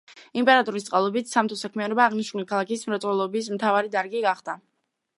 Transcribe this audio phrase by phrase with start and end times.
[0.39, 4.61] იმპერატორის წყალობით სამთო საქმიანობა აღნიშნული ქალაქის მრეწველობის მთავარი დარგი გახდა.